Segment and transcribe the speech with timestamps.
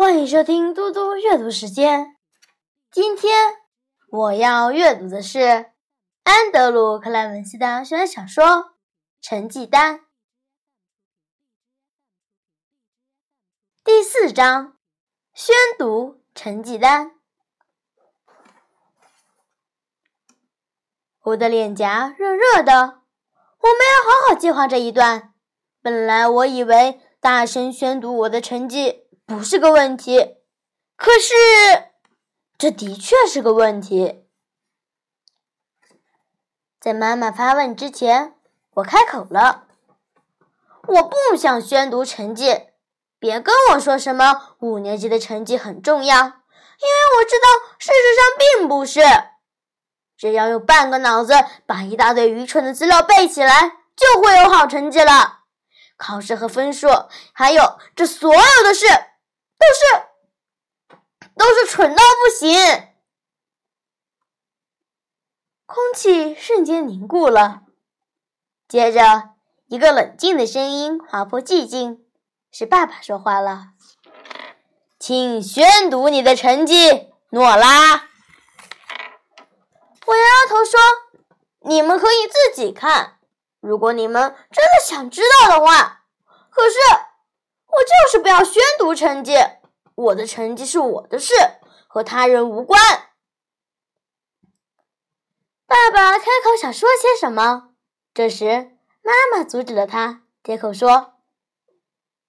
[0.00, 2.16] 欢迎收听嘟嘟阅读时间。
[2.90, 3.56] 今天
[4.08, 5.72] 我要阅读的是
[6.22, 8.44] 安德鲁·克莱文斯的悬小说
[9.20, 9.96] 《成绩单》
[13.84, 14.78] 第四章：
[15.34, 17.16] 宣读成绩单。
[21.24, 25.34] 我的脸颊热热的，我没有好好计划这一段。
[25.82, 29.09] 本来我以为大声宣读我的成绩。
[29.30, 30.38] 不是个问题，
[30.96, 31.32] 可是
[32.58, 34.24] 这的确是个问题。
[36.80, 38.34] 在妈妈发问之前，
[38.70, 39.68] 我开口了
[40.84, 42.70] ：“我不想宣读成绩，
[43.20, 46.32] 别跟我说什么五年级的成绩很重要，因为
[47.20, 49.00] 我知道事实上并不是。
[50.16, 51.34] 只要用半个脑子
[51.66, 55.44] 把一大堆愚蠢的资料背起来，就会有好成绩了。
[55.96, 56.88] 考试和分数，
[57.32, 58.86] 还有这所有的事。”
[59.60, 60.96] 都是，
[61.36, 62.56] 都是蠢到不行。
[65.66, 67.64] 空气瞬间凝固了，
[68.66, 69.34] 接着
[69.66, 72.06] 一个冷静的声音划破寂静，
[72.50, 73.72] 是爸爸说话了
[74.98, 78.08] ：“请宣读你的成绩，诺拉。”
[80.06, 80.80] 我摇摇头说
[81.60, 83.18] ：“你们可以自己看，
[83.60, 86.04] 如果你们真的想知道的话。
[86.48, 86.76] 可是。”
[87.72, 89.34] 我就是不要宣读成绩，
[89.94, 91.34] 我的成绩是我的事，
[91.86, 92.80] 和他人无关。
[95.66, 97.70] 爸爸开口想说些什么，
[98.12, 101.14] 这时妈妈阻止了他，接口说：“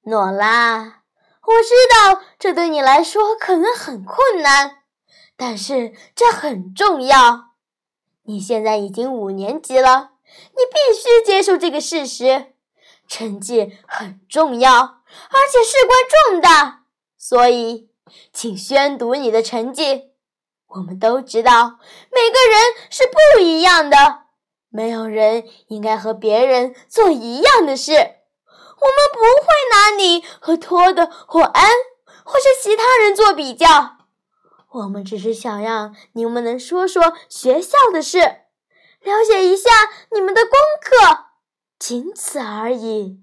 [0.06, 1.02] 诺拉，
[1.48, 4.84] 我知道这对你来说可能很困难，
[5.36, 7.56] 但是这很重要。
[8.24, 12.54] 你现在已经五年级了，你必须接受这个事实，
[13.08, 16.84] 成绩很重要。”而且事关重大，
[17.18, 17.90] 所以
[18.32, 20.12] 请宣读你的成绩。
[20.68, 21.80] 我们都知道，
[22.12, 23.98] 每个人是不一样的，
[24.70, 27.92] 没有人应该和别人做一样的事。
[27.94, 31.70] 我们不会拿你和托德或安
[32.24, 33.98] 或是其他人做比较。
[34.72, 39.70] 我们只是想让你们能说说学校的事，了解一下
[40.12, 41.26] 你们的功课，
[41.78, 43.20] 仅此而已。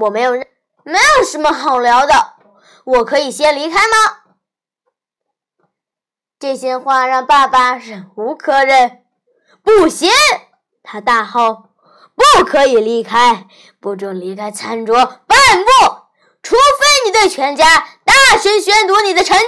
[0.00, 0.46] 我没有任，
[0.84, 2.34] 没有什么好聊的。
[2.84, 4.22] 我可以先离开吗？
[6.38, 9.04] 这些话让爸爸忍无可忍。
[9.62, 10.10] 不行！
[10.82, 11.70] 他大吼
[12.14, 13.46] ：“不可以离开，
[13.80, 16.06] 不准离开餐桌半步，
[16.42, 17.64] 除非你对全家
[18.04, 19.44] 大声宣读你的成绩。”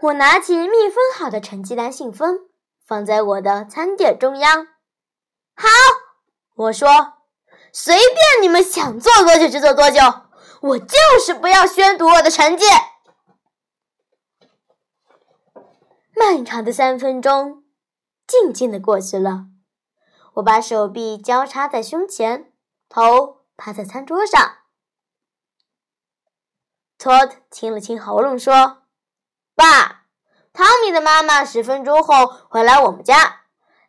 [0.00, 2.40] 我拿起密封好的成绩单信封，
[2.84, 4.66] 放在我的餐点中央。
[5.54, 5.68] 好。
[6.54, 6.88] 我说
[7.72, 10.00] ：“随便你们想做多久就做多久，
[10.62, 12.64] 我就是不要宣读我的成绩。”
[16.14, 17.64] 漫长的三分钟
[18.26, 19.46] 静静的过去了，
[20.34, 22.52] 我把手臂交叉在胸前，
[22.88, 24.58] 头趴在餐桌上。
[26.96, 28.84] 托特清了清喉咙说
[29.56, 30.04] ：“爸，
[30.52, 33.40] 汤米的妈妈十分钟后会来我们家。”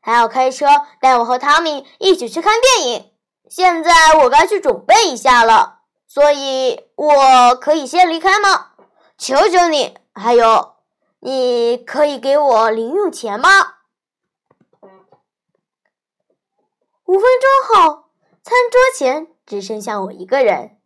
[0.06, 0.68] 还要开车
[1.02, 3.12] 带我和汤米一起去看电影。
[3.50, 8.74] 现在我该去准备一下了，所以我可以先离开吗？
[9.18, 9.98] 求求你！
[10.14, 10.76] 还有，
[11.22, 13.50] 你可以给我零用钱吗？
[17.06, 18.10] 五分钟后，
[18.44, 20.78] 餐桌前只剩下我一个人。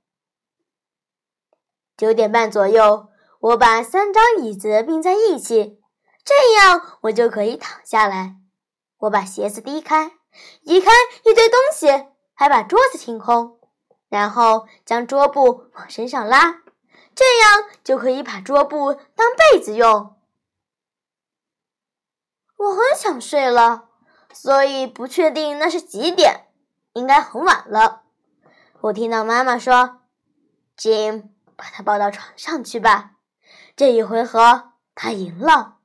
[1.98, 3.10] 九点半左右，
[3.42, 5.82] 我把三张椅子并在一起，
[6.24, 8.38] 这样我就可以躺下来。
[9.00, 10.12] 我把鞋子低开，
[10.62, 10.92] 移开
[11.24, 11.88] 一堆东西，
[12.34, 13.60] 还把桌子清空，
[14.10, 16.62] 然后将桌布往身上拉，
[17.16, 20.16] 这样就可以把桌布当被子用。
[22.58, 23.90] 我很想睡了，
[24.34, 26.48] 所以不确定那是几点，
[26.92, 28.04] 应该很晚了。
[28.82, 30.02] 我听到妈妈说
[30.78, 33.12] ：“Jim，把他抱到床上去吧。”
[33.78, 35.78] 这一回合他赢了，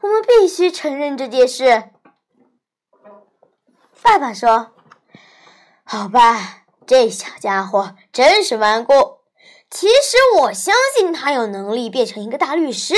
[0.00, 1.92] 我们必须承认这件事。
[4.02, 4.72] 爸爸说
[5.84, 9.18] ：“好吧，这小家伙真是顽固。
[9.68, 12.94] 其实我相信他有能力变成一个大律师，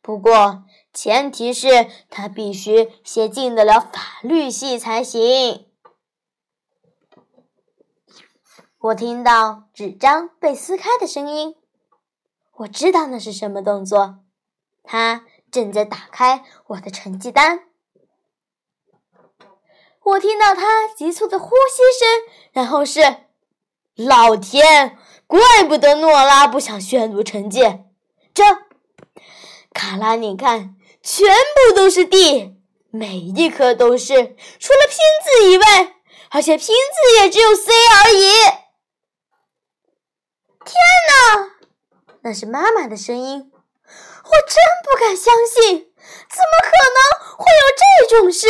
[0.00, 5.66] 不过前提是他必须先进得了法律系才行。”
[8.78, 11.54] 我听到纸张被撕开的声音，
[12.52, 14.20] 我知道那是什么动作。
[14.82, 17.68] 他正在打开我的成绩单。
[20.04, 22.08] 我听到他急促的呼吸声，
[22.52, 23.00] 然后是
[23.94, 27.60] 老天，怪不得诺拉不想宣读成绩。
[28.34, 28.42] 这，
[29.72, 32.56] 卡拉，你看，全部都是 D，
[32.90, 34.14] 每一颗都是，
[34.58, 35.94] 除了拼字以外，
[36.30, 38.32] 而且拼字也只有 C 而已。
[40.64, 40.74] 天
[41.08, 41.50] 哪，
[42.22, 45.92] 那是妈妈的声音，我真不敢相信，
[46.28, 48.48] 怎么可能会有这种事？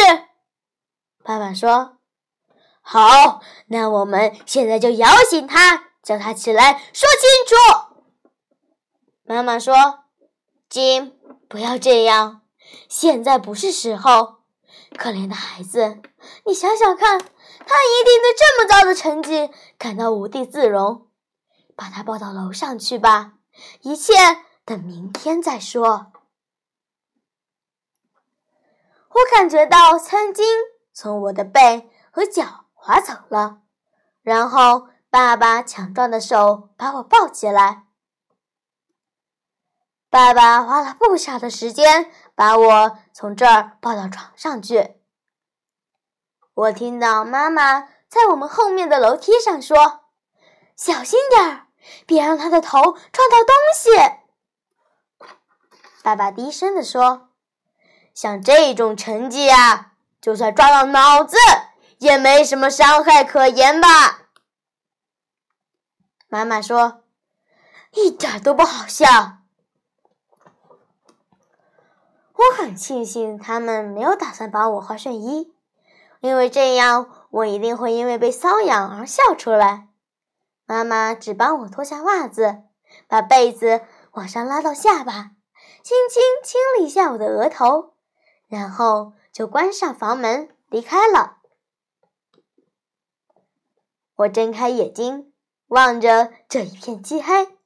[1.22, 1.98] 爸爸说。
[2.84, 7.54] 好，那我们现在就摇醒他，叫他起来说清楚。
[9.22, 10.00] 妈妈说
[10.68, 11.16] ：“金，
[11.48, 12.42] 不要这样，
[12.88, 14.38] 现在不是时候。
[14.96, 16.02] 可怜的孩子，
[16.44, 21.06] 你想想看，他一定对这么糟的成绩感到无地自容。
[21.76, 23.34] 把他抱到楼上去吧，
[23.82, 24.12] 一切
[24.64, 26.12] 等明天再说。”
[29.08, 30.44] 我感觉到曾经
[30.92, 32.60] 从我的背和脚。
[32.84, 33.60] 滑走了，
[34.22, 37.84] 然后爸爸强壮的手把我抱起来。
[40.10, 44.96] 爸爸花了不少的时间把我从这儿抱到床上去。
[46.54, 50.00] 我听到妈妈在我们后面的楼梯上说
[50.74, 51.68] ：“小心点儿，
[52.04, 55.28] 别让他的头撞到东西。”
[56.02, 57.28] 爸爸低声地说
[58.12, 59.91] ：“像这种成绩啊，
[60.22, 61.36] 就算撞到脑子。”
[61.98, 64.22] 也没什么伤害可言吧？
[66.26, 67.04] 妈妈说
[67.94, 69.06] ：“一点都不好笑。”
[72.34, 75.54] 我很庆幸他们没有打算帮我换睡衣，
[76.18, 79.86] 因为这样我一定会因为被瘙痒而笑出来。
[80.66, 82.64] 妈妈只帮我脱下袜子，
[83.06, 83.82] 把被子
[84.14, 85.30] 往上拉到下巴，
[85.84, 87.94] 轻轻亲了一下我的额头，
[88.48, 91.38] 然后就关上房门离开了。
[94.14, 95.32] 我睁开眼睛，
[95.68, 97.56] 望着这一片漆黑。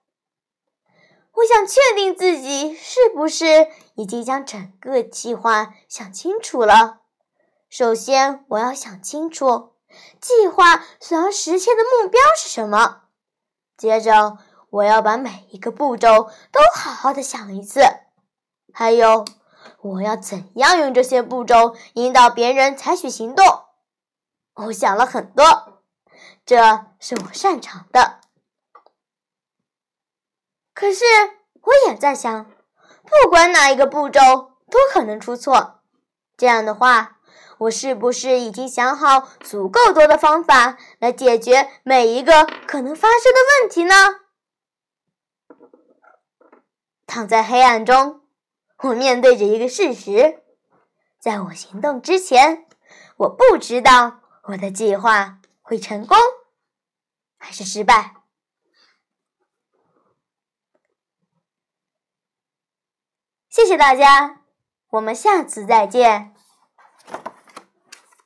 [1.32, 7.00] 我想确定自己是不是已经将整个计划想清楚了。
[7.68, 9.74] 首先，我要想清楚
[10.20, 13.02] 计划所要实现的目标是什么。
[13.76, 14.38] 接着，
[14.70, 17.82] 我要把每一个步骤都好好的想一次。
[18.72, 19.26] 还有，
[19.86, 23.44] 我要怎样用这些步骤引导别人采取行动？
[24.54, 25.82] 我想了很多。
[26.44, 28.20] 这是我擅长的，
[30.72, 31.04] 可是
[31.60, 32.46] 我也在想，
[33.02, 34.20] 不管哪一个步骤
[34.70, 35.80] 都可能出错。
[36.36, 37.18] 这样的话，
[37.58, 43.94] 我是不是已经想好足够多的方法来解决每一个可能发生的问题呢？
[47.06, 48.20] 躺在黑暗中，
[48.82, 50.42] 我面对着一个事实：
[51.18, 52.66] 在我行动之前，
[53.16, 55.40] 我不知道我的计划。
[55.68, 56.16] 会成功
[57.38, 58.14] 还是失败？
[63.50, 64.44] 谢谢大家，
[64.90, 66.35] 我们下次再见。